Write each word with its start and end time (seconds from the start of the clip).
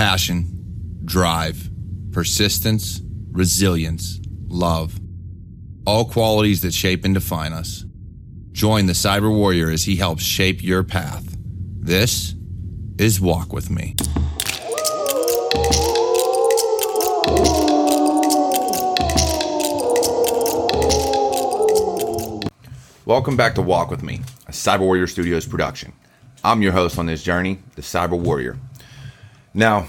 passion, 0.00 0.46
drive, 1.04 1.68
persistence, 2.10 3.02
resilience, 3.32 4.18
love. 4.48 4.98
All 5.86 6.06
qualities 6.06 6.62
that 6.62 6.72
shape 6.72 7.04
and 7.04 7.12
define 7.12 7.52
us. 7.52 7.84
Join 8.50 8.86
the 8.86 8.94
Cyber 8.94 9.30
Warrior 9.30 9.68
as 9.68 9.84
he 9.84 9.96
helps 9.96 10.22
shape 10.22 10.62
your 10.62 10.82
path. 10.84 11.36
This 11.78 12.34
is 12.96 13.20
Walk 13.20 13.52
With 13.52 13.68
Me. 13.68 13.94
Welcome 23.04 23.36
back 23.36 23.54
to 23.56 23.60
Walk 23.60 23.90
With 23.90 24.02
Me, 24.02 24.22
a 24.46 24.52
Cyber 24.52 24.80
Warrior 24.80 25.06
Studios 25.06 25.44
production. 25.44 25.92
I'm 26.42 26.62
your 26.62 26.72
host 26.72 26.98
on 26.98 27.04
this 27.04 27.22
journey, 27.22 27.58
the 27.76 27.82
Cyber 27.82 28.18
Warrior. 28.18 28.58
Now, 29.52 29.86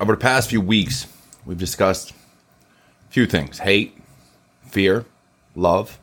over 0.00 0.12
the 0.12 0.20
past 0.20 0.50
few 0.50 0.60
weeks, 0.60 1.06
we've 1.44 1.58
discussed 1.58 2.12
a 2.12 3.12
few 3.12 3.26
things 3.26 3.58
hate, 3.58 3.96
fear, 4.68 5.04
love, 5.54 5.98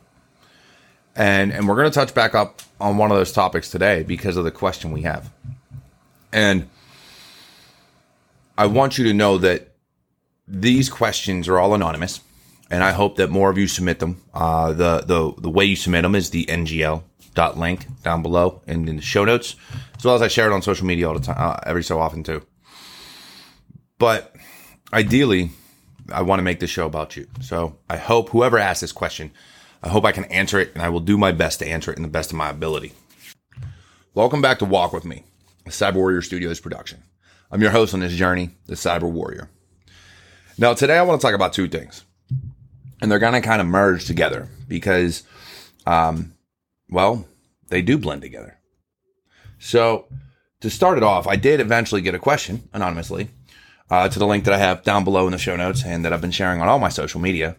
and, 1.16 1.52
and 1.52 1.66
we're 1.68 1.76
going 1.76 1.90
to 1.90 1.94
touch 1.94 2.14
back 2.14 2.34
up 2.34 2.60
on 2.80 2.96
one 2.98 3.10
of 3.10 3.16
those 3.16 3.32
topics 3.32 3.70
today 3.70 4.02
because 4.02 4.36
of 4.36 4.44
the 4.44 4.50
question 4.50 4.92
we 4.92 5.02
have. 5.02 5.30
And 6.32 6.68
I 8.58 8.66
want 8.66 8.98
you 8.98 9.04
to 9.04 9.14
know 9.14 9.38
that 9.38 9.72
these 10.46 10.90
questions 10.90 11.48
are 11.48 11.58
all 11.58 11.74
anonymous 11.74 12.20
and 12.70 12.82
I 12.82 12.92
hope 12.92 13.16
that 13.16 13.30
more 13.30 13.50
of 13.50 13.58
you 13.58 13.66
submit 13.66 13.98
them. 13.98 14.20
Uh, 14.32 14.72
the 14.72 15.04
the 15.06 15.32
the 15.38 15.50
way 15.50 15.64
you 15.64 15.76
submit 15.76 16.02
them 16.02 16.14
is 16.14 16.30
the 16.30 16.44
ngl 16.46 17.02
dot 17.34 17.58
link 17.58 17.86
down 18.02 18.22
below 18.22 18.62
and 18.66 18.88
in 18.88 18.96
the 18.96 19.02
show 19.02 19.24
notes, 19.24 19.54
as 19.96 20.04
well 20.04 20.14
as 20.14 20.22
I 20.22 20.28
share 20.28 20.50
it 20.50 20.52
on 20.52 20.62
social 20.62 20.86
media 20.86 21.08
all 21.08 21.14
the 21.14 21.24
time, 21.24 21.36
uh, 21.38 21.56
every 21.64 21.82
so 21.82 22.00
often 22.00 22.22
too. 22.22 22.42
But 23.98 24.34
ideally, 24.92 25.50
I 26.12 26.22
want 26.22 26.38
to 26.38 26.44
make 26.44 26.60
this 26.60 26.70
show 26.70 26.86
about 26.86 27.16
you. 27.16 27.26
So 27.40 27.76
I 27.88 27.96
hope 27.96 28.30
whoever 28.30 28.58
asked 28.58 28.80
this 28.80 28.92
question, 28.92 29.30
I 29.82 29.88
hope 29.88 30.04
I 30.04 30.12
can 30.12 30.24
answer 30.26 30.58
it, 30.58 30.72
and 30.74 30.82
I 30.82 30.88
will 30.88 31.00
do 31.00 31.16
my 31.16 31.32
best 31.32 31.60
to 31.60 31.66
answer 31.66 31.92
it 31.92 31.96
in 31.96 32.02
the 32.02 32.08
best 32.08 32.30
of 32.30 32.36
my 32.36 32.50
ability. 32.50 32.92
Welcome 34.14 34.42
back 34.42 34.58
to 34.60 34.64
Walk 34.64 34.92
with 34.92 35.04
Me, 35.04 35.24
a 35.66 35.70
Cyber 35.70 35.94
Warrior 35.94 36.22
Studios 36.22 36.60
production. 36.60 37.02
I'm 37.50 37.62
your 37.62 37.70
host 37.70 37.94
on 37.94 38.00
this 38.00 38.14
journey, 38.14 38.50
the 38.66 38.74
Cyber 38.74 39.10
Warrior. 39.10 39.48
Now, 40.58 40.74
today 40.74 40.98
I 40.98 41.02
want 41.02 41.20
to 41.20 41.26
talk 41.26 41.34
about 41.34 41.52
two 41.52 41.68
things 41.68 42.04
and 43.00 43.10
they're 43.10 43.18
going 43.18 43.34
to 43.34 43.40
kind 43.40 43.60
of 43.60 43.66
merge 43.66 44.06
together 44.06 44.48
because, 44.68 45.24
um, 45.86 46.32
well, 46.88 47.26
they 47.68 47.82
do 47.82 47.98
blend 47.98 48.22
together. 48.22 48.58
So 49.58 50.06
to 50.60 50.70
start 50.70 50.96
it 50.96 51.04
off, 51.04 51.26
I 51.26 51.36
did 51.36 51.60
eventually 51.60 52.00
get 52.00 52.14
a 52.14 52.18
question 52.18 52.68
anonymously 52.72 53.28
uh, 53.90 54.08
to 54.08 54.18
the 54.18 54.26
link 54.26 54.44
that 54.44 54.54
I 54.54 54.58
have 54.58 54.82
down 54.82 55.04
below 55.04 55.26
in 55.26 55.32
the 55.32 55.38
show 55.38 55.56
notes 55.56 55.84
and 55.84 56.04
that 56.04 56.12
I've 56.12 56.20
been 56.20 56.30
sharing 56.30 56.60
on 56.60 56.68
all 56.68 56.78
my 56.78 56.88
social 56.88 57.20
media. 57.20 57.56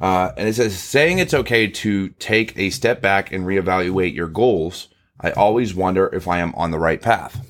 Uh, 0.00 0.32
and 0.36 0.48
it 0.48 0.54
says, 0.54 0.78
saying 0.78 1.18
it's 1.18 1.34
okay 1.34 1.66
to 1.66 2.08
take 2.10 2.56
a 2.56 2.70
step 2.70 3.02
back 3.02 3.32
and 3.32 3.44
reevaluate 3.44 4.14
your 4.14 4.28
goals. 4.28 4.88
I 5.20 5.32
always 5.32 5.74
wonder 5.74 6.08
if 6.12 6.28
I 6.28 6.38
am 6.38 6.54
on 6.54 6.70
the 6.70 6.78
right 6.78 7.02
path. 7.02 7.44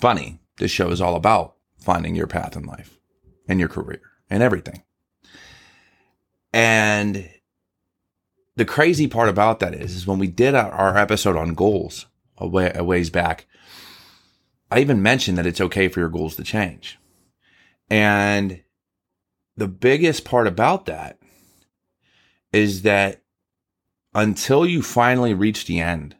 Funny, 0.00 0.40
this 0.58 0.70
show 0.70 0.90
is 0.90 1.00
all 1.00 1.14
about 1.14 1.54
finding 1.78 2.16
your 2.16 2.26
path 2.26 2.56
in 2.56 2.64
life 2.64 2.98
and 3.48 3.60
your 3.60 3.68
career 3.68 4.02
and 4.28 4.42
everything. 4.42 4.82
And 6.52 7.28
the 8.56 8.64
crazy 8.64 9.06
part 9.06 9.28
about 9.28 9.60
that 9.60 9.74
is, 9.74 9.94
is 9.94 10.06
when 10.06 10.18
we 10.18 10.26
did 10.26 10.54
our, 10.54 10.98
episode 10.98 11.36
on 11.36 11.54
goals 11.54 12.06
a, 12.36 12.46
way, 12.46 12.72
a 12.74 12.82
ways 12.82 13.10
back, 13.10 13.46
I 14.70 14.80
even 14.80 15.02
mentioned 15.02 15.36
that 15.38 15.46
it's 15.46 15.60
okay 15.60 15.88
for 15.88 16.00
your 16.00 16.08
goals 16.08 16.36
to 16.36 16.44
change. 16.44 16.98
And 17.88 18.62
the 19.56 19.68
biggest 19.68 20.24
part 20.24 20.46
about 20.46 20.86
that 20.86 21.18
is 22.52 22.82
that 22.82 23.22
until 24.14 24.64
you 24.64 24.82
finally 24.82 25.34
reach 25.34 25.66
the 25.66 25.80
end, 25.80 26.16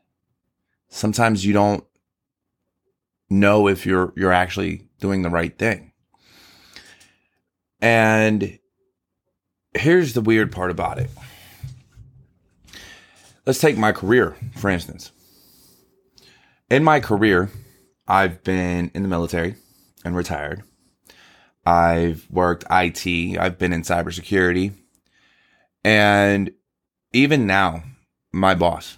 sometimes 0.88 1.44
you 1.44 1.52
don't 1.52 1.84
know 3.28 3.68
if 3.68 3.86
you're 3.86 4.12
you're 4.16 4.32
actually 4.32 4.88
doing 4.98 5.22
the 5.22 5.30
right 5.30 5.56
thing. 5.56 5.92
And 7.80 8.58
here's 9.74 10.12
the 10.12 10.20
weird 10.20 10.52
part 10.52 10.70
about 10.70 10.98
it. 10.98 11.10
Let's 13.46 13.60
take 13.60 13.78
my 13.78 13.92
career, 13.92 14.36
for 14.56 14.68
instance. 14.68 15.12
In 16.68 16.84
my 16.84 17.00
career, 17.00 17.50
I've 18.10 18.42
been 18.42 18.90
in 18.92 19.02
the 19.04 19.08
military 19.08 19.54
and 20.04 20.16
retired. 20.16 20.64
I've 21.64 22.26
worked 22.28 22.64
IT, 22.68 23.38
I've 23.38 23.56
been 23.56 23.72
in 23.72 23.82
cybersecurity. 23.82 24.72
And 25.84 26.50
even 27.12 27.46
now, 27.46 27.84
my 28.32 28.56
boss 28.56 28.96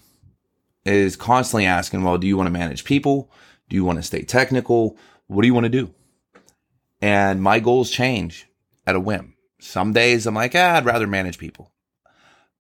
is 0.87 1.15
constantly 1.17 1.67
asking, 1.67 2.03
well, 2.03 2.17
do 2.17 2.27
you 2.27 2.39
want 2.39 2.47
to 2.47 2.53
manage 2.53 2.85
people? 2.85 3.31
Do 3.69 3.77
you 3.77 3.85
want 3.85 3.99
to 3.99 4.03
stay 4.03 4.23
technical? 4.23 4.97
What 5.27 5.43
do 5.43 5.47
you 5.47 5.55
want 5.55 5.65
to 5.65 5.71
do? 5.71 5.93
And 7.03 7.43
my 7.43 7.61
goals 7.61 7.91
change 7.91 8.49
at 8.87 8.97
a 8.97 9.01
whim. 9.01 9.35
Some 9.61 9.93
days 9.93 10.27
I'm 10.27 10.35
like, 10.35 10.55
ah, 10.55 10.77
I'd 10.77 10.87
rather 10.87 11.07
manage 11.07 11.37
people. 11.37 11.71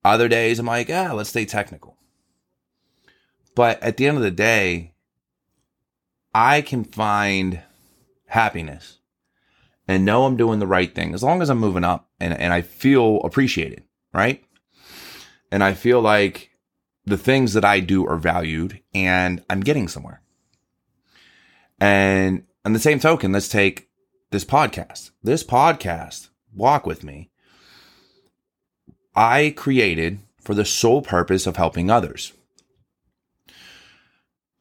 Other 0.04 0.28
days 0.28 0.58
I'm 0.58 0.66
like, 0.66 0.90
ah, 0.90 1.12
let's 1.14 1.30
stay 1.30 1.46
technical. 1.46 1.96
But 3.54 3.82
at 3.82 3.96
the 3.96 4.06
end 4.06 4.18
of 4.18 4.22
the 4.22 4.30
day, 4.30 4.91
I 6.34 6.62
can 6.62 6.84
find 6.84 7.60
happiness 8.26 8.98
and 9.86 10.04
know 10.04 10.24
I'm 10.24 10.36
doing 10.36 10.58
the 10.58 10.66
right 10.66 10.94
thing 10.94 11.14
as 11.14 11.22
long 11.22 11.42
as 11.42 11.50
I'm 11.50 11.58
moving 11.58 11.84
up 11.84 12.08
and, 12.18 12.32
and 12.32 12.52
I 12.52 12.62
feel 12.62 13.20
appreciated, 13.24 13.82
right? 14.12 14.42
And 15.50 15.62
I 15.62 15.74
feel 15.74 16.00
like 16.00 16.50
the 17.04 17.18
things 17.18 17.52
that 17.52 17.64
I 17.64 17.80
do 17.80 18.06
are 18.06 18.16
valued 18.16 18.80
and 18.94 19.44
I'm 19.50 19.60
getting 19.60 19.88
somewhere. 19.88 20.22
And 21.80 22.44
on 22.64 22.72
the 22.72 22.78
same 22.78 23.00
token, 23.00 23.32
let's 23.32 23.48
take 23.48 23.88
this 24.30 24.44
podcast. 24.44 25.10
This 25.22 25.44
podcast 25.44 26.28
walk 26.54 26.86
with 26.86 27.02
me, 27.02 27.30
I 29.14 29.52
created 29.56 30.20
for 30.40 30.54
the 30.54 30.64
sole 30.64 31.02
purpose 31.02 31.46
of 31.46 31.56
helping 31.56 31.90
others. 31.90 32.32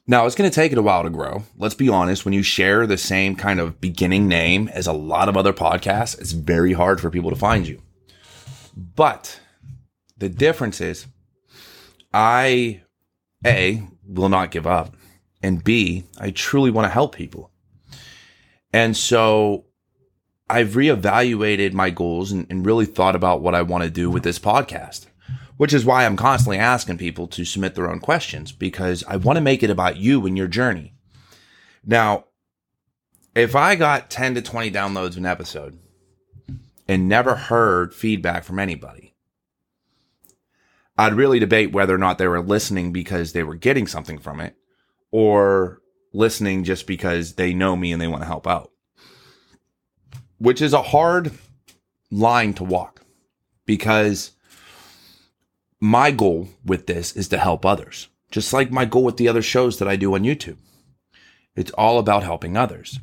Now, 0.07 0.25
it's 0.25 0.35
going 0.35 0.50
to 0.50 0.53
take 0.53 0.72
it 0.72 0.78
a 0.78 0.81
while 0.81 1.03
to 1.03 1.09
grow. 1.09 1.44
Let's 1.57 1.75
be 1.75 1.88
honest. 1.88 2.25
When 2.25 2.34
you 2.34 2.44
share 2.44 2.88
the 2.88 2.97
same 2.97 3.35
kind 3.35 3.59
of 3.59 3.79
beginning 3.79 4.28
name 4.28 4.67
as 4.69 4.88
a 4.88 4.94
lot 4.94 5.29
of 5.29 5.38
other 5.38 5.53
podcasts, 5.53 6.19
it's 6.19 6.31
very 6.31 6.73
hard 6.73 7.00
for 7.00 7.09
people 7.09 7.29
to 7.29 7.35
find 7.35 7.67
you. 7.67 7.81
But 8.75 9.39
the 10.17 10.29
difference 10.29 10.81
is 10.81 11.06
I, 12.13 12.81
A, 13.45 13.88
will 14.06 14.29
not 14.29 14.51
give 14.51 14.67
up. 14.67 14.95
And 15.44 15.63
B, 15.63 16.03
I 16.19 16.31
truly 16.31 16.72
want 16.72 16.85
to 16.85 16.94
help 16.94 17.16
people. 17.16 17.51
And 18.73 18.95
so 18.95 19.66
I've 20.50 20.69
reevaluated 20.69 21.73
my 21.73 21.89
goals 21.89 22.31
and, 22.31 22.45
and 22.50 22.66
really 22.66 22.85
thought 22.85 23.16
about 23.16 23.41
what 23.41 23.56
I 23.56 23.62
want 23.62 23.83
to 23.83 23.89
do 23.89 24.09
with 24.09 24.23
this 24.23 24.39
podcast, 24.39 25.07
which 25.62 25.74
is 25.74 25.86
why 25.86 26.08
I'm 26.08 26.18
constantly 26.18 26.58
asking 26.58 26.98
people 26.98 27.28
to 27.28 27.46
submit 27.46 27.76
their 27.76 27.88
own 27.88 28.00
questions 28.00 28.52
because 28.52 29.04
I 29.08 29.18
want 29.18 29.38
to 29.38 29.42
make 29.42 29.62
it 29.62 29.70
about 29.70 29.98
you 29.98 30.26
and 30.26 30.36
your 30.36 30.48
journey. 30.48 30.96
Now, 31.86 32.26
if 33.36 33.56
I 33.56 33.76
got 33.76 34.10
10 34.10 34.34
to 34.34 34.42
20 34.42 34.72
downloads 34.72 35.18
an 35.18 35.28
episode 35.28 35.78
and 36.88 37.08
never 37.08 37.36
heard 37.36 37.94
feedback 37.94 38.44
from 38.44 38.58
anybody, 38.58 39.14
I'd 40.98 41.14
really 41.14 41.38
debate 41.38 41.72
whether 41.72 41.94
or 41.94 42.00
not 42.00 42.18
they 42.18 42.28
were 42.28 42.42
listening 42.42 42.92
because 42.92 43.34
they 43.34 43.44
were 43.44 43.54
getting 43.54 43.86
something 43.86 44.18
from 44.18 44.40
it 44.42 44.56
or 45.12 45.84
listening 46.12 46.64
just 46.64 46.88
because 46.88 47.36
they 47.36 47.54
know 47.54 47.76
me 47.76 47.92
and 47.92 48.02
they 48.02 48.08
want 48.08 48.24
to 48.24 48.28
help 48.28 48.48
out 48.48 48.72
which 50.42 50.60
is 50.60 50.74
a 50.74 50.81
hard 50.81 51.31
line 52.10 52.52
to 52.56 52.64
walk 52.64 53.06
because 53.68 54.31
my 55.81 56.12
goal 56.12 56.48
with 56.63 56.86
this 56.86 57.12
is 57.13 57.28
to 57.30 57.38
help 57.38 57.66
others, 57.66 58.07
just 58.30 58.54
like 58.54 58.72
my 58.72 58.86
goal 58.86 59.04
with 59.04 59.18
the 59.18 59.28
other 59.28 59.42
shows 59.42 59.80
that 59.80 59.88
I 59.88 59.95
do 59.95 60.13
on 60.13 60.22
YouTube. 60.22 60.57
It's 61.56 61.72
all 61.72 61.98
about 62.00 62.24
helping 62.24 62.56
others. 62.56 63.00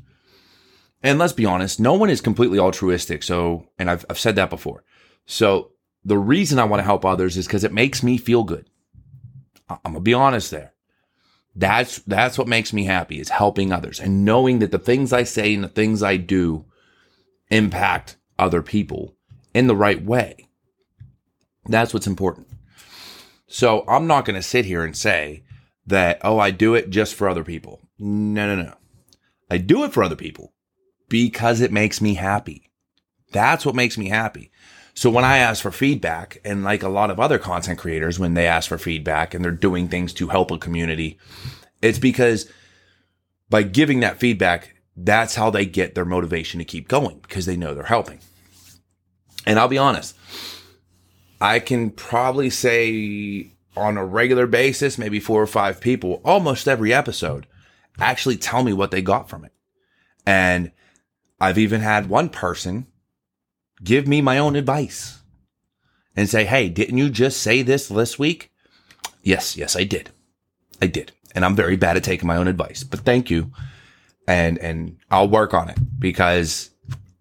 And 1.03 1.19
let's 1.19 1.33
be 1.33 1.45
honest, 1.45 1.79
no 1.79 1.95
one 1.95 2.09
is 2.09 2.21
completely 2.21 2.59
altruistic. 2.59 3.23
So, 3.23 3.69
and 3.79 3.91
I've, 3.91 4.07
I've 4.09 4.19
said 4.19 4.37
that 4.37 4.51
before. 4.51 4.85
So 5.27 5.73
the 6.05 6.19
reason 6.19 6.59
I 6.59 6.65
want 6.65 6.81
to 6.81 6.85
help 6.85 7.05
others 7.05 7.37
is 7.37 7.47
because 7.47 7.65
it 7.65 7.73
makes 7.73 8.03
me 8.03 8.17
feel 8.17 8.45
good. 8.45 8.71
I'm 9.69 9.79
gonna 9.85 10.01
be 10.01 10.15
honest 10.15 10.51
there. 10.51 10.73
That's 11.55 11.99
that's 12.01 12.39
what 12.39 12.49
makes 12.49 12.73
me 12.73 12.85
happy 12.85 13.21
is 13.21 13.29
helping 13.29 13.73
others 13.73 14.01
and 14.01 14.25
knowing 14.25 14.61
that 14.61 14.71
the 14.71 14.79
things 14.79 15.13
I 15.13 15.25
say 15.25 15.55
and 15.55 15.65
the 15.65 15.69
things 15.69 16.03
I 16.03 16.17
do 16.17 16.65
impact 17.51 18.17
other 18.39 18.63
people 18.63 19.17
in 19.53 19.67
the 19.67 19.77
right 19.77 20.03
way. 20.03 20.49
That's 21.67 21.93
what's 21.93 22.07
important. 22.07 22.48
So 23.49 23.85
I'm 23.89 24.07
not 24.07 24.25
going 24.25 24.37
to 24.37 24.43
sit 24.43 24.67
here 24.67 24.85
and 24.85 24.97
say 24.97 25.43
that, 25.87 26.21
oh, 26.23 26.39
I 26.39 26.51
do 26.51 26.75
it 26.75 26.91
just 26.91 27.15
for 27.15 27.29
other 27.29 27.45
people. 27.45 27.81
No, 27.99 28.55
no, 28.55 28.63
no. 28.63 28.75
I 29.51 29.59
do 29.59 29.85
it 29.85 29.93
for 29.93 30.03
other 30.03 30.17
people, 30.17 30.53
because 31.09 31.61
it 31.61 31.73
makes 31.73 32.01
me 32.01 32.15
happy. 32.15 32.71
That's 33.33 33.65
what 33.65 33.75
makes 33.75 33.97
me 33.97 34.11
happy. 34.11 34.51
So 34.95 35.11
when 35.11 35.25
I 35.25 35.39
ask 35.39 35.63
for 35.63 35.71
feedback 35.71 36.41
and 36.45 36.65
like 36.65 36.83
a 36.83 36.89
lot 36.89 37.11
of 37.11 37.21
other 37.21 37.39
content 37.39 37.79
creators, 37.79 38.19
when 38.19 38.35
they 38.35 38.47
ask 38.47 38.69
for 38.69 38.79
feedback 38.79 39.33
and 39.33 39.45
they're 39.45 39.53
doing 39.53 39.89
things 39.89 40.13
to 40.15 40.29
help 40.29 40.51
a 40.51 40.59
community, 40.59 41.19
it's 41.81 41.99
because 41.99 42.51
by 43.49 43.63
giving 43.63 44.01
that 44.01 44.19
feedback, 44.19 44.75
that's 44.97 45.37
how 45.37 45.51
they 45.51 45.65
get 45.65 45.95
their 45.95 46.05
motivation 46.05 46.59
to 46.59 46.65
keep 46.65 46.89
going 46.89 47.21
because 47.21 47.47
they 47.47 47.57
know 47.57 47.75
they're 47.75 47.85
helping. 47.85 48.19
And 49.47 49.59
I'll 49.59 49.69
be 49.69 49.79
honest, 49.79 50.17
I 51.41 51.61
can 51.61 51.91
probably 51.91 52.51
say 52.51 53.53
on 53.77 53.97
a 53.97 54.05
regular 54.05 54.47
basis, 54.47 54.99
maybe 54.99 55.21
four 55.21 55.41
or 55.41 55.47
five 55.47 55.81
people, 55.81 56.21
almost 56.25 56.67
every 56.67 56.93
episode, 56.93 57.47
actually 58.01 58.37
tell 58.37 58.63
me 58.63 58.73
what 58.73 58.91
they 58.91 59.03
got 59.03 59.29
from 59.29 59.45
it. 59.45 59.53
And 60.27 60.73
I've 61.41 61.59
even 61.59 61.81
had 61.81 62.09
one 62.09 62.29
person 62.29 62.87
give 63.83 64.09
me 64.09 64.21
my 64.21 64.39
own 64.39 64.57
advice 64.57 65.21
and 66.17 66.29
say, 66.29 66.45
Hey, 66.45 66.69
didn't 66.69 66.99
you 66.99 67.11
just 67.11 67.41
say 67.41 67.63
this 67.63 67.89
this 67.89 68.19
week? 68.19 68.51
Yes, 69.23 69.57
yes, 69.57 69.77
I 69.77 69.85
did. 69.85 70.11
I 70.83 70.87
did. 70.87 71.13
And 71.35 71.45
I'm 71.45 71.55
very 71.55 71.77
bad 71.77 71.97
at 71.97 72.05
taking 72.05 72.27
my 72.27 72.37
own 72.37 72.49
advice, 72.49 72.83
but 72.83 73.01
thank 73.01 73.31
you. 73.31 73.53
And, 74.27 74.59
and 74.59 74.99
I'll 75.11 75.29
work 75.29 75.55
on 75.55 75.69
it 75.69 75.79
because 75.99 76.71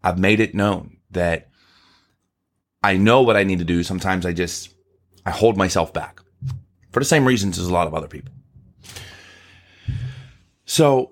I've 0.03 0.19
made 0.19 0.39
it 0.39 0.55
known 0.55 0.97
that 1.11 1.49
I 2.87 2.95
know 2.95 3.21
what 3.21 3.35
I 3.35 3.43
need 3.43 3.59
to 3.59 3.65
do. 3.65 3.83
Sometimes 3.83 4.25
I 4.25 4.31
just, 4.31 4.73
I 5.25 5.31
hold 5.31 5.57
myself 5.57 5.91
back 5.91 6.21
for 6.93 7.01
the 7.01 7.05
same 7.05 7.25
reasons 7.27 7.59
as 7.59 7.67
a 7.67 7.73
lot 7.73 7.85
of 7.85 7.93
other 7.93 8.07
people. 8.07 8.31
So 10.63 11.11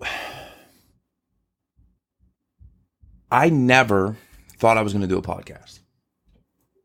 I 3.29 3.49
never 3.49 4.15
thought 4.57 4.77
I 4.77 4.83
was 4.83 4.93
going 4.93 5.01
to 5.01 5.07
do 5.13 5.17
a 5.17 5.21
podcast. 5.21 5.81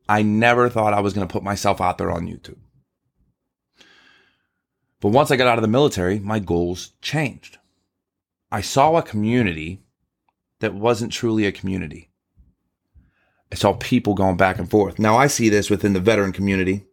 I 0.08 0.22
never 0.22 0.68
thought 0.68 0.92
I 0.92 0.98
was 0.98 1.12
going 1.12 1.28
to 1.28 1.32
put 1.32 1.44
myself 1.44 1.80
out 1.80 1.96
there 1.96 2.10
on 2.10 2.26
YouTube. 2.26 2.58
But 5.00 5.10
once 5.10 5.30
I 5.30 5.36
got 5.36 5.46
out 5.46 5.58
of 5.58 5.62
the 5.62 5.68
military, 5.68 6.18
my 6.18 6.40
goals 6.40 6.94
changed. 7.00 7.58
I 8.50 8.60
saw 8.60 8.96
a 8.96 9.04
community 9.04 9.84
that 10.58 10.74
wasn't 10.74 11.12
truly 11.12 11.46
a 11.46 11.52
community. 11.52 12.09
I 13.52 13.56
saw 13.56 13.72
people 13.74 14.14
going 14.14 14.36
back 14.36 14.58
and 14.58 14.70
forth. 14.70 14.98
Now 14.98 15.16
I 15.16 15.26
see 15.26 15.48
this 15.48 15.70
within 15.70 15.92
the 15.92 16.00
veteran 16.00 16.32
community 16.32 16.84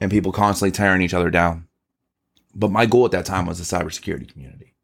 and 0.00 0.10
people 0.10 0.32
constantly 0.32 0.72
tearing 0.72 1.02
each 1.02 1.14
other 1.14 1.30
down. 1.30 1.68
But 2.54 2.70
my 2.70 2.86
goal 2.86 3.04
at 3.04 3.12
that 3.12 3.26
time 3.26 3.46
was 3.46 3.58
the 3.58 3.76
cybersecurity 3.76 4.30
community. 4.32 4.74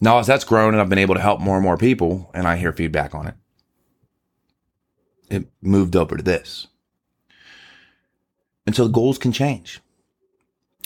Now, 0.00 0.18
as 0.18 0.26
that's 0.26 0.44
grown 0.44 0.74
and 0.74 0.80
I've 0.80 0.88
been 0.88 0.98
able 0.98 1.14
to 1.14 1.20
help 1.20 1.40
more 1.40 1.54
and 1.54 1.62
more 1.62 1.76
people 1.76 2.30
and 2.34 2.48
I 2.48 2.56
hear 2.56 2.72
feedback 2.72 3.14
on 3.14 3.28
it, 3.28 3.34
it 5.30 5.46
moved 5.60 5.94
over 5.94 6.16
to 6.16 6.22
this. 6.22 6.66
And 8.66 8.74
so 8.74 8.84
the 8.84 8.92
goals 8.92 9.18
can 9.18 9.32
change. 9.32 9.80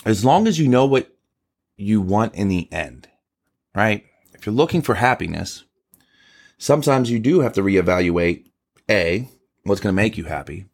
As 0.05 0.25
long 0.25 0.47
as 0.47 0.59
you 0.59 0.69
know 0.69 0.85
what 0.85 1.11
you 1.77 2.01
want 2.01 2.35
in 2.35 2.49
the 2.49 2.71
end, 2.71 3.09
right? 3.75 4.05
If 4.35 4.45
you're 4.45 4.55
looking 4.55 4.83
for 4.83 4.95
happiness, 4.95 5.65
sometimes 6.59 7.11
you 7.11 7.19
do 7.19 7.41
have 7.41 7.53
to 7.55 7.63
reevaluate 7.63 8.47
A, 8.91 9.29
what's 9.65 9.81
going 9.81 9.95
to 9.95 10.03
make 10.03 10.17
you 10.17 10.25
happy, 10.25 10.67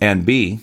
and 0.00 0.24
B, 0.24 0.60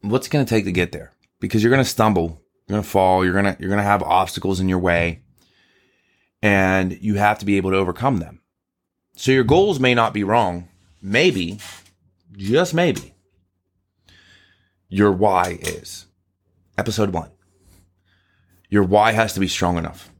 what's 0.00 0.26
it 0.26 0.30
going 0.30 0.44
to 0.44 0.48
take 0.48 0.64
to 0.64 0.72
get 0.72 0.92
there? 0.92 1.12
Because 1.40 1.62
you're 1.62 1.72
going 1.72 1.84
to 1.84 1.88
stumble, 1.88 2.42
you're 2.66 2.76
going 2.76 2.82
to 2.82 2.88
fall, 2.88 3.24
you're 3.24 3.32
going 3.32 3.44
to 3.44 3.56
you're 3.58 3.70
going 3.70 3.78
to 3.78 3.84
have 3.84 4.02
obstacles 4.02 4.60
in 4.60 4.68
your 4.68 4.78
way, 4.78 5.22
and 6.42 6.98
you 7.00 7.14
have 7.14 7.38
to 7.38 7.46
be 7.46 7.56
able 7.56 7.70
to 7.70 7.76
overcome 7.76 8.18
them. 8.18 8.40
So 9.14 9.32
your 9.32 9.44
goals 9.44 9.80
may 9.80 9.94
not 9.94 10.14
be 10.14 10.24
wrong. 10.24 10.68
Maybe, 11.00 11.58
just 12.36 12.74
maybe, 12.74 13.14
your 14.88 15.12
why 15.12 15.58
is. 15.60 16.06
Episode 16.78 17.10
one. 17.10 17.30
Your 18.70 18.84
why 18.84 19.12
has 19.12 19.34
to 19.34 19.40
be 19.40 19.48
strong 19.48 19.76
enough 19.76 20.10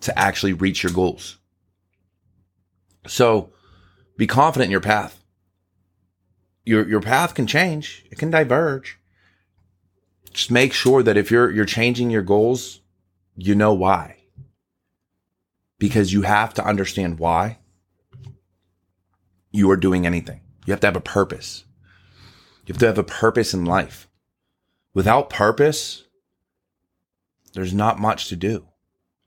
to 0.00 0.18
actually 0.18 0.52
reach 0.52 0.82
your 0.82 0.92
goals. 0.92 1.38
So 3.06 3.52
be 4.16 4.26
confident 4.26 4.66
in 4.66 4.70
your 4.70 4.80
path 4.80 5.22
your 6.64 6.88
your 6.88 7.00
path 7.00 7.34
can 7.34 7.46
change. 7.46 8.04
It 8.10 8.18
can 8.18 8.30
diverge. 8.30 8.98
Just 10.32 10.50
make 10.50 10.72
sure 10.72 11.02
that 11.02 11.16
if 11.16 11.30
you're 11.30 11.50
you're 11.50 11.64
changing 11.64 12.10
your 12.10 12.22
goals, 12.22 12.80
you 13.36 13.54
know 13.54 13.72
why. 13.72 14.18
Because 15.78 16.12
you 16.12 16.22
have 16.22 16.54
to 16.54 16.64
understand 16.64 17.18
why 17.18 17.58
you 19.50 19.70
are 19.70 19.76
doing 19.76 20.06
anything. 20.06 20.40
You 20.64 20.72
have 20.72 20.80
to 20.80 20.86
have 20.86 20.96
a 20.96 21.00
purpose. 21.00 21.64
You 22.66 22.74
have 22.74 22.80
to 22.80 22.86
have 22.86 22.98
a 22.98 23.04
purpose 23.04 23.52
in 23.52 23.64
life. 23.64 24.08
Without 24.94 25.28
purpose, 25.28 26.04
there's 27.54 27.74
not 27.74 27.98
much 27.98 28.28
to 28.28 28.36
do. 28.36 28.68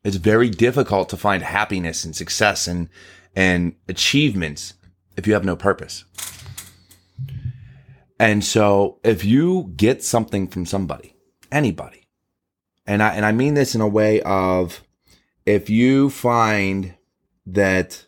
It's 0.06 0.18
very 0.18 0.52
difficult 0.52 1.10
to 1.10 1.18
find 1.18 1.42
happiness 1.42 2.06
and 2.06 2.16
success 2.16 2.68
and 2.68 2.90
and 3.36 3.76
achievements 3.90 4.76
if 5.18 5.26
you 5.26 5.34
have 5.34 5.44
no 5.44 5.56
purpose. 5.56 6.06
And 8.20 8.46
so 8.46 9.00
if 9.04 9.26
you 9.26 9.74
get 9.76 10.04
something 10.04 10.48
from 10.48 10.68
somebody, 10.68 11.16
anybody, 11.52 12.08
and 12.86 13.02
I, 13.02 13.16
and 13.16 13.26
I 13.26 13.32
mean 13.32 13.56
this 13.56 13.74
in 13.74 13.82
a 13.82 13.88
way 13.88 14.22
of 14.22 14.84
if 15.44 15.72
you 15.72 16.12
find 16.12 16.94
that 17.48 18.06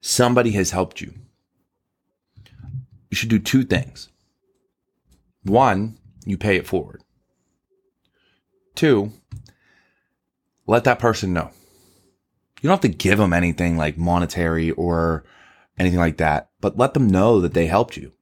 somebody 0.00 0.50
has 0.50 0.72
helped 0.72 1.00
you, 1.00 1.14
you 3.08 3.14
should 3.14 3.30
do 3.30 3.38
two 3.38 3.62
things. 3.62 4.08
One, 5.44 5.98
you 6.26 6.36
pay 6.36 6.56
it 6.56 6.66
forward. 6.66 7.02
Two, 8.74 9.12
let 10.72 10.84
that 10.84 10.98
person 10.98 11.34
know. 11.34 11.50
You 12.62 12.68
don't 12.68 12.82
have 12.82 12.90
to 12.90 12.96
give 12.96 13.18
them 13.18 13.34
anything 13.34 13.76
like 13.76 13.98
monetary 13.98 14.70
or 14.70 15.22
anything 15.78 15.98
like 15.98 16.16
that, 16.16 16.48
but 16.62 16.78
let 16.78 16.94
them 16.94 17.08
know 17.08 17.40
that 17.40 17.52
they 17.52 17.66
helped 17.66 17.96
you 17.96 18.12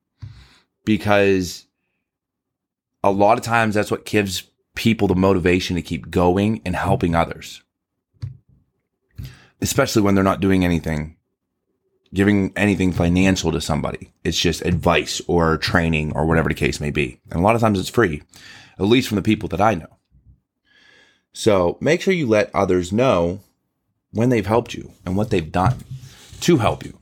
because 0.85 1.67
a 3.05 3.11
lot 3.13 3.39
of 3.39 3.45
times 3.45 3.77
that's 3.77 3.91
what 3.91 4.05
gives 4.05 4.51
people 4.75 5.07
the 5.07 5.15
motivation 5.15 5.77
to 5.77 5.83
keep 5.83 6.11
going 6.11 6.61
and 6.65 6.75
helping 6.75 7.15
others. 7.15 7.63
Especially 9.61 10.03
when 10.03 10.17
they're 10.17 10.25
not 10.25 10.41
doing 10.41 10.65
anything, 10.65 11.17
giving 12.13 12.53
anything 12.57 12.93
financial 12.93 13.53
to 13.53 13.61
somebody. 13.61 14.13
It's 14.25 14.41
just 14.41 14.63
advice 14.63 15.23
or 15.29 15.57
training 15.59 16.17
or 16.17 16.27
whatever 16.27 16.49
the 16.49 16.55
case 16.57 16.81
may 16.81 16.91
be. 16.91 17.21
And 17.31 17.39
a 17.39 17.43
lot 17.43 17.55
of 17.55 17.61
times 17.61 17.79
it's 17.79 17.91
free, 17.91 18.23
at 18.77 18.87
least 18.87 19.07
from 19.07 19.17
the 19.17 19.23
people 19.23 19.49
that 19.51 19.61
I 19.61 19.75
know. 19.75 20.00
So 21.33 21.79
make 21.81 22.01
sure 22.01 22.13
you 22.15 22.27
let 22.27 22.55
others 22.55 22.93
know 22.93 23.41
when 24.13 24.29
they've 24.29 24.47
helped 24.47 24.75
you 24.75 24.93
and 25.05 25.17
what 25.17 25.31
they've 25.31 25.53
done 25.53 25.85
to 26.41 26.57
help 26.57 26.85
you, 26.85 26.99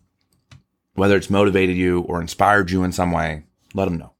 whether 0.94 1.16
it's 1.16 1.30
motivated 1.30 1.76
you 1.76 2.00
or 2.00 2.20
inspired 2.20 2.70
you 2.70 2.85
in 2.85 2.92
some 2.92 3.12
way. 3.12 3.44
Let 3.75 3.87
them 3.87 3.99
know. 3.99 4.12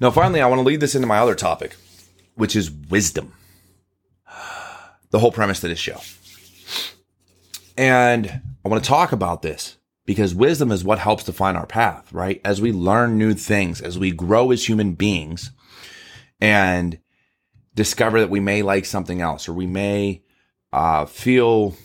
Now, 0.00 0.10
finally, 0.10 0.40
I 0.40 0.46
want 0.46 0.60
to 0.60 0.64
lead 0.64 0.80
this 0.80 0.94
into 0.94 1.06
my 1.06 1.18
other 1.18 1.34
topic, 1.34 1.76
which 2.34 2.56
is 2.56 2.70
wisdom. 2.70 3.34
The 5.10 5.18
whole 5.18 5.32
premise 5.32 5.62
of 5.64 5.70
this 5.70 5.78
show. 5.78 6.00
And 7.76 8.40
I 8.64 8.68
want 8.68 8.82
to 8.82 8.88
talk 8.88 9.12
about 9.12 9.42
this 9.42 9.76
because 10.06 10.34
wisdom 10.34 10.70
is 10.70 10.84
what 10.84 10.98
helps 11.00 11.24
define 11.24 11.56
our 11.56 11.66
path, 11.66 12.12
right? 12.12 12.40
As 12.44 12.60
we 12.60 12.72
learn 12.72 13.18
new 13.18 13.34
things, 13.34 13.80
as 13.80 13.98
we 13.98 14.10
grow 14.10 14.50
as 14.52 14.68
human 14.68 14.92
beings 14.92 15.50
and 16.40 16.98
discover 17.74 18.20
that 18.20 18.30
we 18.30 18.40
may 18.40 18.62
like 18.62 18.84
something 18.84 19.20
else 19.20 19.48
or 19.48 19.52
we 19.52 19.66
may 19.66 20.22
uh, 20.72 21.04
feel 21.06 21.76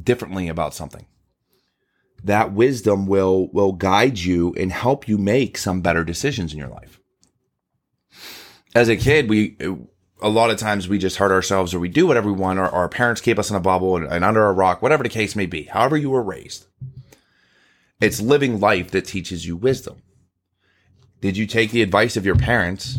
differently 0.00 0.48
about 0.48 0.74
something 0.74 1.06
that 2.24 2.52
wisdom 2.52 3.06
will 3.06 3.48
will 3.52 3.72
guide 3.72 4.18
you 4.18 4.54
and 4.54 4.72
help 4.72 5.08
you 5.08 5.18
make 5.18 5.56
some 5.56 5.80
better 5.80 6.04
decisions 6.04 6.52
in 6.52 6.58
your 6.58 6.68
life. 6.68 7.00
As 8.74 8.88
a 8.88 8.96
kid, 8.96 9.28
we 9.28 9.56
a 10.20 10.28
lot 10.28 10.50
of 10.50 10.58
times 10.58 10.88
we 10.88 10.98
just 10.98 11.16
hurt 11.16 11.30
ourselves 11.30 11.72
or 11.72 11.78
we 11.78 11.88
do 11.88 12.06
whatever 12.06 12.30
we 12.30 12.38
want 12.38 12.58
or 12.58 12.68
our 12.68 12.88
parents 12.88 13.20
keep 13.20 13.38
us 13.38 13.50
in 13.50 13.56
a 13.56 13.60
bubble 13.60 13.96
and, 13.96 14.06
and 14.06 14.24
under 14.24 14.46
a 14.46 14.52
rock, 14.52 14.82
whatever 14.82 15.04
the 15.04 15.08
case 15.08 15.36
may 15.36 15.46
be, 15.46 15.64
however 15.64 15.96
you 15.96 16.10
were 16.10 16.22
raised. 16.22 16.66
It's 18.00 18.20
living 18.20 18.60
life 18.60 18.90
that 18.90 19.06
teaches 19.06 19.46
you 19.46 19.56
wisdom. 19.56 20.02
Did 21.20 21.36
you 21.36 21.46
take 21.46 21.70
the 21.70 21.82
advice 21.82 22.16
of 22.16 22.26
your 22.26 22.36
parents 22.36 22.98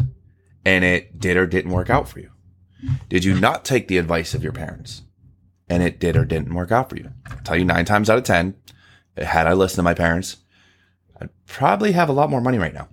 and 0.66 0.84
it 0.84 1.20
did 1.20 1.38
or 1.38 1.48
didn't 1.48 1.72
work 1.72 1.90
out 1.90 2.08
for 2.08 2.20
you? 2.20 2.32
Did 3.10 3.24
you 3.24 3.40
not 3.40 3.66
take 3.66 3.88
the 3.88 3.98
advice 3.98 4.34
of 4.34 4.44
your 4.44 4.54
parents 4.54 5.04
and 5.68 5.84
it 5.84 6.00
did 6.00 6.16
or 6.16 6.26
didn't 6.26 6.54
work 6.54 6.72
out 6.72 6.90
for 6.90 6.98
you? 6.98 7.12
I'll 7.30 7.38
tell 7.44 7.58
you 7.58 7.66
nine 7.66 7.86
times 7.86 8.10
out 8.10 8.18
of 8.18 8.24
10, 8.24 8.56
had 9.18 9.48
I 9.48 9.54
listened 9.54 9.78
to 9.78 9.84
my 9.84 9.94
parents, 9.94 10.38
I'd 11.20 11.30
probably 11.46 11.92
have 11.92 12.10
a 12.10 12.14
lot 12.14 12.30
more 12.30 12.42
money 12.42 12.58
right 12.58 12.74
now. 12.74 12.88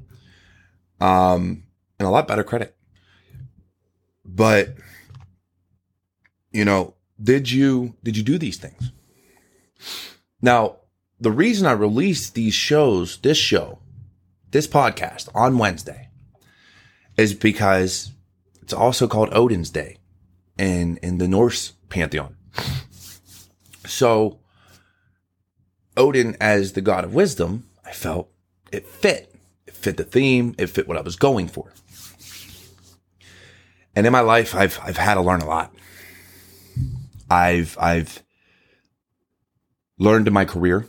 Um, 1.01 1.65
and 1.99 2.07
a 2.07 2.11
lot 2.11 2.29
better 2.29 2.45
credit. 2.45 2.77
But, 4.25 4.75
you 6.51 6.65
know, 6.65 6.95
did 7.23 7.51
you 7.51 7.95
did 8.03 8.17
you 8.17 8.23
do 8.23 8.39
these 8.39 8.59
things? 8.59 8.93
Now, 10.43 10.77
the 11.21 11.31
reason 11.31 11.67
I 11.67 11.73
released 11.73 12.35
these 12.35 12.55
shows, 12.55 13.19
this 13.19 13.39
show, 13.39 13.79
this 14.51 14.67
podcast 14.67 15.29
on 15.35 15.59
Wednesday, 15.59 16.06
is 17.17 17.35
because 17.35 18.13
it's 18.63 18.73
also 18.73 19.07
called 19.07 19.31
Odin's 19.33 19.71
Day 19.71 19.99
in 20.59 20.99
in 20.99 21.19
the 21.19 21.29
Norse 21.29 21.73
pantheon. 21.89 22.37
So 23.87 24.41
Odin 25.97 26.37
as 26.41 26.73
the 26.73 26.81
god 26.81 27.05
of 27.05 27.15
wisdom, 27.15 27.65
I 27.85 27.93
felt 27.93 28.31
it 28.73 28.87
fit. 28.87 29.35
It 29.67 29.75
fit 29.75 29.97
the 29.97 30.05
theme, 30.05 30.55
it 30.59 30.67
fit 30.67 30.89
what 30.89 30.97
I 30.97 31.03
was 31.03 31.17
going 31.17 31.49
for. 31.49 31.73
And 33.95 34.07
in 34.07 34.13
my 34.13 34.21
life 34.21 34.55
I've 34.55 34.79
I've 34.83 34.99
had 34.99 35.15
to 35.15 35.23
learn 35.23 35.41
a 35.41 35.47
lot. 35.47 35.75
I've 37.31 37.77
I've 37.81 38.23
learned 39.99 40.27
in 40.27 40.35
my 40.35 40.45
career. 40.45 40.89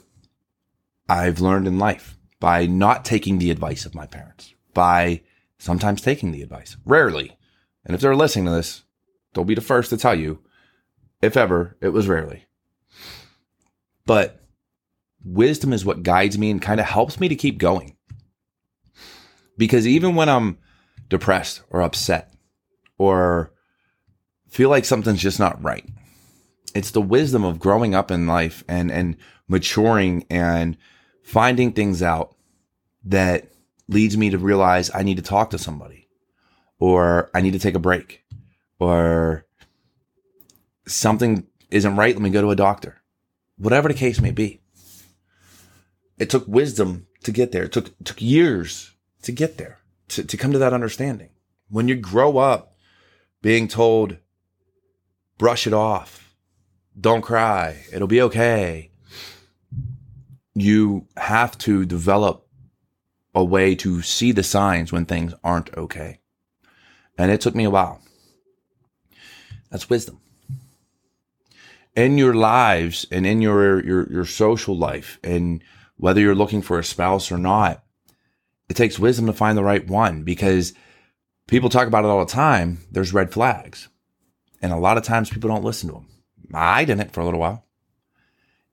I've 1.09 1.39
learned 1.39 1.67
in 1.67 1.79
life 1.79 2.17
by 2.39 2.65
not 2.65 3.05
taking 3.05 3.37
the 3.37 3.49
advice 3.49 3.85
of 3.85 3.95
my 3.95 4.05
parents, 4.05 4.53
by 4.73 5.21
sometimes 5.59 6.01
taking 6.01 6.31
the 6.31 6.41
advice, 6.41 6.77
rarely. 6.85 7.37
And 7.85 7.95
if 7.95 8.01
they're 8.01 8.15
listening 8.15 8.45
to 8.45 8.51
this, 8.51 8.83
they'll 9.33 9.43
be 9.43 9.55
the 9.55 9.61
first 9.61 9.89
to 9.89 9.97
tell 9.97 10.15
you, 10.15 10.39
if 11.21 11.35
ever, 11.35 11.77
it 11.81 11.89
was 11.89 12.07
rarely. 12.07 12.45
But 14.05 14.41
wisdom 15.23 15.73
is 15.73 15.85
what 15.85 16.03
guides 16.03 16.37
me 16.37 16.49
and 16.51 16.61
kind 16.61 16.79
of 16.79 16.85
helps 16.85 17.19
me 17.19 17.27
to 17.27 17.35
keep 17.35 17.57
going. 17.57 17.95
Because 19.57 19.87
even 19.87 20.15
when 20.15 20.29
I'm 20.29 20.57
depressed 21.09 21.61
or 21.69 21.81
upset 21.81 22.33
or 22.97 23.51
feel 24.47 24.69
like 24.69 24.85
something's 24.85 25.21
just 25.21 25.39
not 25.39 25.61
right, 25.63 25.85
it's 26.75 26.91
the 26.91 27.01
wisdom 27.01 27.43
of 27.43 27.59
growing 27.59 27.95
up 27.95 28.11
in 28.11 28.27
life 28.27 28.63
and 28.67 28.91
and 28.91 29.17
maturing 29.47 30.25
and 30.29 30.77
finding 31.23 31.71
things 31.71 32.03
out 32.03 32.35
that 33.03 33.49
leads 33.87 34.17
me 34.17 34.29
to 34.29 34.37
realize 34.37 34.91
I 34.93 35.03
need 35.03 35.17
to 35.17 35.23
talk 35.23 35.49
to 35.51 35.57
somebody 35.57 36.07
or 36.79 37.29
I 37.33 37.41
need 37.41 37.53
to 37.53 37.59
take 37.59 37.75
a 37.75 37.79
break 37.79 38.23
or 38.79 39.45
something 40.87 41.47
isn't 41.71 41.95
right. 41.95 42.15
Let 42.15 42.21
me 42.21 42.29
go 42.29 42.41
to 42.41 42.51
a 42.51 42.55
doctor. 42.55 43.01
Whatever 43.57 43.87
the 43.87 43.93
case 43.93 44.21
may 44.21 44.31
be. 44.31 44.61
It 46.17 46.29
took 46.29 46.47
wisdom 46.47 47.07
to 47.23 47.31
get 47.31 47.51
there. 47.51 47.63
It 47.63 47.71
took, 47.71 47.91
took 48.03 48.21
years 48.21 48.93
to 49.23 49.31
get 49.31 49.57
there, 49.57 49.79
to, 50.09 50.23
to 50.23 50.37
come 50.37 50.51
to 50.51 50.59
that 50.59 50.73
understanding. 50.73 51.29
When 51.69 51.87
you 51.87 51.95
grow 51.95 52.37
up 52.37 52.75
being 53.41 53.67
told, 53.67 54.17
brush 55.37 55.67
it 55.67 55.73
off, 55.73 56.33
don't 56.99 57.21
cry. 57.21 57.83
It'll 57.93 58.07
be 58.07 58.21
okay. 58.23 58.91
You 60.55 61.07
have 61.17 61.57
to 61.59 61.85
develop 61.85 62.46
a 63.37 63.43
way 63.43 63.75
to 63.75 64.01
see 64.01 64.31
the 64.31 64.41
signs 64.41 64.91
when 64.91 65.05
things 65.05 65.33
aren't 65.43 65.75
okay. 65.77 66.19
And 67.19 67.31
it 67.31 67.39
took 67.39 67.53
me 67.53 67.65
a 67.65 67.69
while. 67.69 68.01
That's 69.69 69.91
wisdom. 69.91 70.19
In 71.95 72.17
your 72.17 72.33
lives 72.33 73.05
and 73.11 73.27
in 73.27 73.41
your, 73.41 73.83
your, 73.85 74.11
your 74.11 74.25
social 74.25 74.75
life 74.75 75.19
and 75.23 75.63
whether 75.97 76.19
you're 76.19 76.35
looking 76.35 76.63
for 76.63 76.79
a 76.79 76.83
spouse 76.83 77.31
or 77.31 77.37
not, 77.37 77.83
it 78.69 78.75
takes 78.75 78.97
wisdom 78.97 79.27
to 79.27 79.33
find 79.33 79.55
the 79.55 79.63
right 79.63 79.87
one 79.87 80.23
because 80.23 80.73
people 81.47 81.69
talk 81.69 81.87
about 81.87 82.05
it 82.05 82.07
all 82.07 82.25
the 82.25 82.31
time. 82.31 82.79
There's 82.91 83.13
red 83.13 83.31
flags. 83.31 83.87
And 84.63 84.73
a 84.73 84.77
lot 84.77 84.97
of 84.97 85.03
times 85.03 85.29
people 85.29 85.49
don't 85.49 85.63
listen 85.63 85.89
to 85.89 85.95
them. 85.95 86.07
I 86.55 86.85
didn't 86.85 87.13
for 87.13 87.21
a 87.21 87.25
little 87.25 87.39
while. 87.39 87.67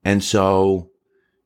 And 0.02 0.25
so 0.25 0.90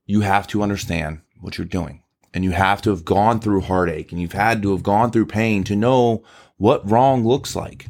you 0.06 0.20
have 0.20 0.46
to 0.48 0.62
understand 0.62 1.22
what 1.40 1.58
you're 1.58 1.64
doing 1.64 2.02
and 2.38 2.44
you 2.44 2.52
have 2.52 2.80
to 2.80 2.90
have 2.90 3.04
gone 3.04 3.40
through 3.40 3.62
heartache 3.62 4.12
and 4.12 4.20
you've 4.20 4.30
had 4.30 4.62
to 4.62 4.70
have 4.70 4.84
gone 4.84 5.10
through 5.10 5.26
pain 5.26 5.64
to 5.64 5.74
know 5.74 6.22
what 6.56 6.88
wrong 6.88 7.26
looks 7.26 7.56
like. 7.56 7.88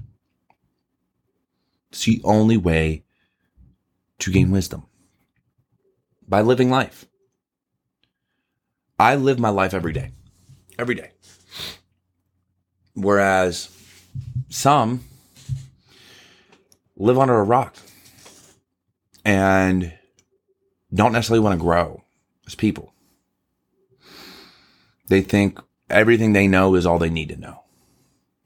It's 1.90 2.07
the 2.07 2.23
only 2.25 2.57
way 2.57 3.05
to 4.21 4.33
gain 4.33 4.50
wisdom 4.50 4.87
by 6.26 6.40
living 6.40 6.71
life. 6.71 7.05
I 8.99 9.17
live 9.17 9.38
my 9.38 9.50
life 9.50 9.75
every 9.75 9.93
day, 9.93 10.12
every 10.78 10.95
day. 10.95 11.11
Whereas 12.95 13.69
some 14.49 15.05
live 16.97 17.19
under 17.19 17.35
a 17.35 17.45
rock 17.45 17.76
and 19.26 19.93
don't 20.95 21.12
necessarily 21.12 21.45
want 21.45 21.61
to 21.61 21.62
grow 21.62 22.02
as 22.47 22.55
people. 22.55 22.95
They 25.09 25.23
think 25.23 25.59
everything 25.91 26.33
they 26.33 26.49
know 26.49 26.75
is 26.75 26.87
all 26.87 26.99
they 26.99 27.11
need 27.11 27.31
to 27.31 27.37
know. 27.37 27.62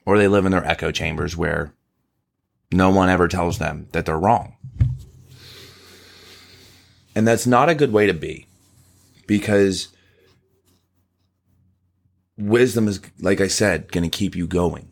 Or 0.05 0.17
they 0.17 0.27
live 0.27 0.45
in 0.45 0.51
their 0.51 0.65
echo 0.65 0.91
chambers 0.91 1.37
where 1.37 1.73
no 2.71 2.89
one 2.89 3.09
ever 3.09 3.27
tells 3.27 3.59
them 3.59 3.87
that 3.91 4.05
they're 4.05 4.17
wrong. 4.17 4.55
And 7.15 7.27
that's 7.27 7.45
not 7.45 7.69
a 7.69 7.75
good 7.75 7.93
way 7.93 8.07
to 8.07 8.13
be 8.13 8.47
because 9.27 9.89
wisdom 12.37 12.87
is, 12.87 12.99
like 13.19 13.39
I 13.39 13.47
said, 13.47 13.91
going 13.91 14.03
to 14.03 14.17
keep 14.17 14.35
you 14.35 14.47
going. 14.47 14.89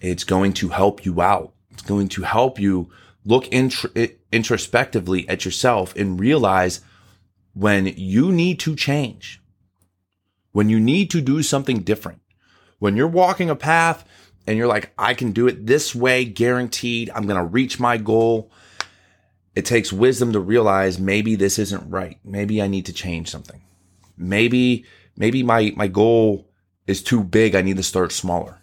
It's 0.00 0.24
going 0.24 0.52
to 0.54 0.70
help 0.70 1.04
you 1.04 1.20
out. 1.22 1.52
It's 1.70 1.82
going 1.82 2.08
to 2.08 2.22
help 2.22 2.58
you 2.58 2.90
look 3.24 3.44
intr- 3.46 4.16
introspectively 4.32 5.28
at 5.28 5.44
yourself 5.44 5.94
and 5.94 6.18
realize 6.18 6.80
when 7.54 7.86
you 7.86 8.32
need 8.32 8.58
to 8.60 8.74
change, 8.74 9.41
when 10.52 10.68
you 10.68 10.78
need 10.78 11.10
to 11.10 11.20
do 11.20 11.42
something 11.42 11.80
different, 11.80 12.20
when 12.78 12.96
you're 12.96 13.08
walking 13.08 13.50
a 13.50 13.56
path 13.56 14.04
and 14.46 14.56
you're 14.56 14.66
like, 14.66 14.92
I 14.98 15.14
can 15.14 15.32
do 15.32 15.46
it 15.46 15.66
this 15.66 15.94
way, 15.94 16.24
guaranteed, 16.24 17.10
I'm 17.14 17.26
going 17.26 17.38
to 17.38 17.44
reach 17.44 17.80
my 17.80 17.96
goal. 17.96 18.50
It 19.54 19.64
takes 19.64 19.92
wisdom 19.92 20.32
to 20.32 20.40
realize 20.40 20.98
maybe 20.98 21.34
this 21.34 21.58
isn't 21.58 21.90
right. 21.90 22.18
Maybe 22.24 22.60
I 22.60 22.66
need 22.66 22.86
to 22.86 22.92
change 22.92 23.30
something. 23.30 23.62
Maybe, 24.16 24.84
maybe 25.16 25.42
my, 25.42 25.72
my 25.76 25.88
goal 25.88 26.48
is 26.86 27.02
too 27.02 27.22
big. 27.22 27.54
I 27.54 27.62
need 27.62 27.76
to 27.76 27.82
start 27.82 28.12
smaller. 28.12 28.60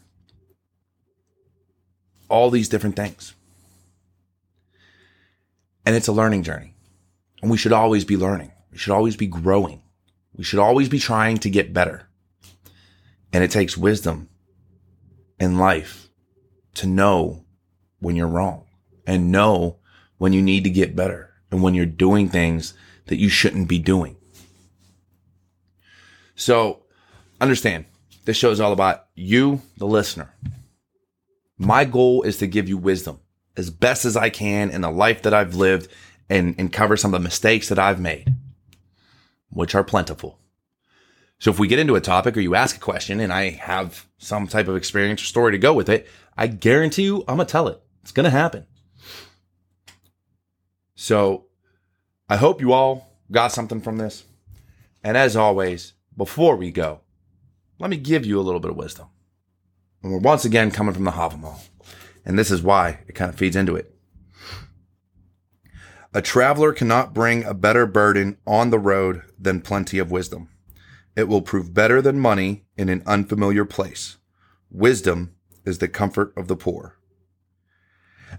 All 2.27 2.49
these 2.49 2.69
different 2.69 2.95
things. 2.95 3.33
And 5.85 5.95
it's 5.95 6.07
a 6.07 6.13
learning 6.13 6.43
journey. 6.43 6.75
And 7.41 7.49
we 7.49 7.57
should 7.57 7.73
always 7.73 8.03
be 8.03 8.17
learning. 8.17 8.51
We 8.71 8.77
should 8.77 8.93
always 8.93 9.15
be 9.15 9.27
growing. 9.27 9.81
We 10.39 10.45
should 10.45 10.59
always 10.59 10.87
be 10.87 10.99
trying 10.99 11.39
to 11.39 11.49
get 11.49 11.73
better. 11.73 12.07
And 13.33 13.43
it 13.43 13.51
takes 13.51 13.75
wisdom 13.75 14.29
in 15.37 15.57
life 15.57 16.09
to 16.75 16.87
know 16.87 17.43
when 17.99 18.15
you're 18.15 18.25
wrong 18.25 18.63
and 19.05 19.33
know 19.33 19.79
when 20.17 20.31
you 20.31 20.41
need 20.41 20.63
to 20.63 20.69
get 20.69 20.95
better 20.95 21.33
and 21.51 21.61
when 21.61 21.73
you're 21.73 21.85
doing 21.85 22.29
things 22.29 22.73
that 23.07 23.17
you 23.17 23.27
shouldn't 23.27 23.67
be 23.67 23.79
doing. 23.79 24.15
So 26.35 26.83
understand 27.41 27.83
this 28.23 28.37
show 28.37 28.51
is 28.51 28.61
all 28.61 28.71
about 28.71 29.07
you, 29.15 29.61
the 29.75 29.87
listener. 29.87 30.33
My 31.57 31.83
goal 31.83 32.21
is 32.21 32.37
to 32.37 32.47
give 32.47 32.69
you 32.69 32.77
wisdom 32.77 33.19
as 33.57 33.69
best 33.69 34.05
as 34.05 34.15
I 34.15 34.29
can 34.29 34.69
in 34.69 34.79
the 34.79 34.89
life 34.89 35.21
that 35.23 35.33
I've 35.33 35.55
lived 35.55 35.91
and, 36.29 36.55
and 36.57 36.71
cover 36.71 36.95
some 36.95 37.13
of 37.13 37.19
the 37.19 37.25
mistakes 37.25 37.67
that 37.67 37.77
I've 37.77 37.99
made, 37.99 38.33
which 39.49 39.75
are 39.75 39.83
plentiful. 39.83 40.39
So 41.39 41.51
if 41.51 41.59
we 41.59 41.67
get 41.67 41.79
into 41.79 41.95
a 41.95 42.01
topic 42.01 42.35
or 42.35 42.41
you 42.41 42.55
ask 42.55 42.75
a 42.75 42.79
question 42.79 43.19
and 43.19 43.31
I 43.31 43.51
have 43.51 44.07
some 44.17 44.47
type 44.47 44.67
of 44.67 44.75
experience 44.75 45.21
or 45.21 45.25
story 45.25 45.53
to 45.53 45.57
go 45.57 45.73
with 45.73 45.89
it, 45.89 46.07
I 46.37 46.47
guarantee 46.47 47.03
you 47.03 47.23
I'm 47.27 47.37
going 47.37 47.47
to 47.47 47.51
tell 47.51 47.67
it. 47.67 47.81
It's 48.01 48.11
going 48.11 48.25
to 48.25 48.29
happen. 48.29 48.65
So 50.95 51.45
I 52.29 52.35
hope 52.35 52.59
you 52.59 52.73
all 52.73 53.17
got 53.31 53.53
something 53.53 53.79
from 53.79 53.97
this. 53.97 54.25
And 55.01 55.15
as 55.15 55.37
always, 55.37 55.93
before 56.17 56.57
we 56.57 56.71
go, 56.71 56.99
let 57.79 57.89
me 57.89 57.97
give 57.97 58.25
you 58.25 58.37
a 58.37 58.43
little 58.43 58.59
bit 58.59 58.71
of 58.71 58.77
wisdom. 58.77 59.07
And 60.03 60.11
we're 60.11 60.19
once 60.19 60.43
again 60.43 60.71
coming 60.71 60.93
from 60.93 61.05
the 61.05 61.11
Havamal. 61.11 61.61
And 62.25 62.37
this 62.37 62.51
is 62.51 62.61
why 62.61 62.99
it 63.07 63.15
kind 63.15 63.29
of 63.29 63.37
feeds 63.37 63.55
into 63.55 63.77
it. 63.77 63.95
A 66.13 66.21
traveler 66.21 66.73
cannot 66.73 67.13
bring 67.13 67.43
a 67.43 67.53
better 67.53 67.85
burden 67.85 68.37
on 68.47 68.71
the 68.71 68.79
road 68.79 69.21
than 69.39 69.61
plenty 69.61 69.99
of 69.99 70.09
wisdom. 70.09 70.49
It 71.15 71.27
will 71.27 71.41
prove 71.41 71.73
better 71.73 72.01
than 72.01 72.19
money 72.19 72.65
in 72.77 72.89
an 72.89 73.03
unfamiliar 73.05 73.65
place. 73.65 74.17
Wisdom 74.71 75.35
is 75.65 75.77
the 75.77 75.87
comfort 75.87 76.33
of 76.35 76.47
the 76.47 76.55
poor. 76.55 76.97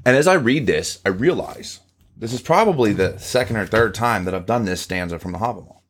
And 0.04 0.16
as 0.16 0.26
I 0.26 0.34
read 0.34 0.66
this, 0.66 1.00
I 1.04 1.10
realize 1.10 1.80
this 2.16 2.32
is 2.32 2.42
probably 2.42 2.92
the 2.92 3.18
second 3.18 3.56
or 3.56 3.66
third 3.66 3.94
time 3.94 4.24
that 4.24 4.34
I've 4.34 4.46
done 4.46 4.64
this 4.64 4.80
stanza 4.80 5.18
from 5.18 5.32
the 5.32 5.38
Havamal. 5.38 5.80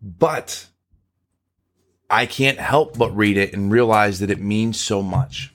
But 0.00 0.66
I 2.10 2.26
can't 2.26 2.58
help 2.58 2.98
but 2.98 3.16
read 3.16 3.36
it 3.36 3.52
and 3.52 3.70
realize 3.70 4.18
that 4.18 4.30
it 4.30 4.40
means 4.40 4.80
so 4.80 5.02
much 5.02 5.54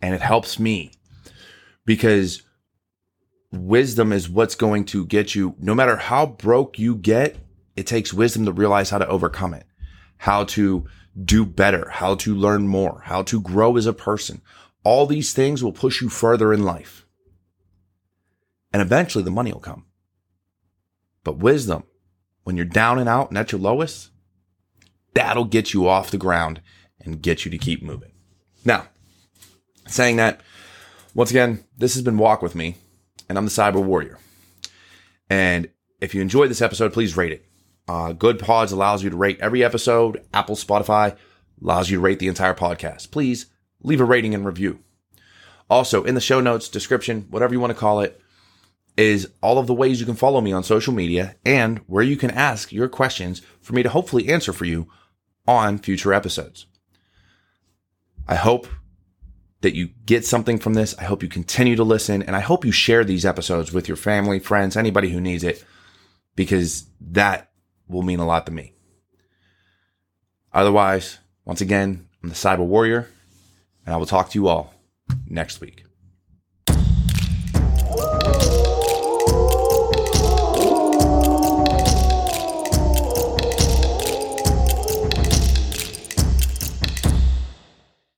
and 0.00 0.14
it 0.14 0.22
helps 0.22 0.58
me 0.58 0.92
because 1.84 2.42
wisdom 3.52 4.12
is 4.12 4.28
what's 4.28 4.54
going 4.54 4.84
to 4.86 5.06
get 5.06 5.34
you, 5.34 5.54
no 5.58 5.74
matter 5.74 5.96
how 5.96 6.26
broke 6.26 6.78
you 6.78 6.94
get, 6.94 7.36
it 7.76 7.86
takes 7.86 8.12
wisdom 8.12 8.44
to 8.44 8.52
realize 8.52 8.90
how 8.90 8.98
to 8.98 9.08
overcome 9.08 9.54
it, 9.54 9.66
how 10.18 10.44
to 10.44 10.86
do 11.24 11.44
better, 11.46 11.88
how 11.90 12.14
to 12.16 12.34
learn 12.34 12.68
more, 12.68 13.02
how 13.04 13.22
to 13.22 13.40
grow 13.40 13.76
as 13.76 13.86
a 13.86 13.92
person. 13.92 14.42
All 14.84 15.06
these 15.06 15.32
things 15.32 15.62
will 15.62 15.72
push 15.72 16.00
you 16.00 16.08
further 16.08 16.52
in 16.52 16.64
life. 16.64 17.06
And 18.72 18.82
eventually 18.82 19.24
the 19.24 19.30
money 19.30 19.52
will 19.52 19.60
come. 19.60 19.86
But 21.24 21.38
wisdom, 21.38 21.84
when 22.44 22.56
you're 22.56 22.64
down 22.64 22.98
and 22.98 23.08
out 23.08 23.30
and 23.30 23.38
at 23.38 23.52
your 23.52 23.60
lowest, 23.60 24.10
that'll 25.14 25.44
get 25.44 25.72
you 25.72 25.88
off 25.88 26.10
the 26.10 26.18
ground 26.18 26.60
and 27.00 27.22
get 27.22 27.44
you 27.44 27.50
to 27.50 27.58
keep 27.58 27.82
moving. 27.82 28.12
Now, 28.64 28.88
saying 29.86 30.16
that, 30.16 30.40
once 31.14 31.30
again, 31.30 31.64
this 31.76 31.94
has 31.94 32.02
been 32.02 32.18
Walk 32.18 32.42
With 32.42 32.54
Me, 32.54 32.76
and 33.28 33.36
I'm 33.36 33.44
the 33.44 33.50
Cyber 33.50 33.82
Warrior. 33.82 34.18
And 35.30 35.68
if 36.00 36.14
you 36.14 36.22
enjoyed 36.22 36.50
this 36.50 36.62
episode, 36.62 36.92
please 36.92 37.16
rate 37.16 37.32
it. 37.32 37.44
Uh, 37.86 38.12
Goodpods 38.12 38.72
allows 38.72 39.02
you 39.02 39.10
to 39.10 39.16
rate 39.16 39.38
every 39.40 39.64
episode. 39.64 40.24
Apple, 40.32 40.56
Spotify 40.56 41.16
allows 41.62 41.90
you 41.90 41.96
to 41.96 42.02
rate 42.02 42.18
the 42.18 42.28
entire 42.28 42.54
podcast. 42.54 43.10
Please 43.10 43.46
leave 43.82 44.00
a 44.00 44.04
rating 44.04 44.34
and 44.34 44.44
review. 44.44 44.80
Also, 45.70 46.04
in 46.04 46.14
the 46.14 46.20
show 46.20 46.40
notes, 46.40 46.68
description, 46.68 47.26
whatever 47.30 47.52
you 47.52 47.60
want 47.60 47.72
to 47.72 47.78
call 47.78 48.00
it, 48.00 48.20
is 48.96 49.30
all 49.42 49.58
of 49.58 49.66
the 49.66 49.74
ways 49.74 50.00
you 50.00 50.06
can 50.06 50.16
follow 50.16 50.40
me 50.40 50.52
on 50.52 50.64
social 50.64 50.92
media 50.92 51.36
and 51.44 51.78
where 51.86 52.02
you 52.02 52.16
can 52.16 52.30
ask 52.30 52.72
your 52.72 52.88
questions 52.88 53.42
for 53.60 53.72
me 53.72 53.82
to 53.82 53.88
hopefully 53.88 54.28
answer 54.28 54.52
for 54.52 54.64
you 54.64 54.88
on 55.46 55.78
future 55.78 56.12
episodes. 56.12 56.66
I 58.26 58.34
hope 58.34 58.66
that 59.60 59.74
you 59.74 59.88
get 60.06 60.24
something 60.24 60.58
from 60.58 60.74
this. 60.74 60.94
I 60.98 61.04
hope 61.04 61.22
you 61.22 61.28
continue 61.28 61.76
to 61.76 61.84
listen 61.84 62.22
and 62.22 62.36
I 62.36 62.40
hope 62.40 62.64
you 62.64 62.72
share 62.72 63.04
these 63.04 63.26
episodes 63.26 63.72
with 63.72 63.88
your 63.88 63.96
family, 63.96 64.38
friends, 64.38 64.76
anybody 64.76 65.10
who 65.10 65.20
needs 65.20 65.44
it, 65.44 65.64
because 66.36 66.86
that 67.00 67.50
will 67.88 68.02
mean 68.02 68.20
a 68.20 68.26
lot 68.26 68.46
to 68.46 68.52
me. 68.52 68.74
Otherwise, 70.52 71.18
once 71.44 71.60
again, 71.60 72.08
I'm 72.22 72.28
the 72.28 72.34
Cyber 72.34 72.64
Warrior, 72.64 73.08
and 73.84 73.94
I 73.94 73.98
will 73.98 74.06
talk 74.06 74.30
to 74.30 74.38
you 74.38 74.48
all 74.48 74.74
next 75.26 75.60
week. 75.60 75.84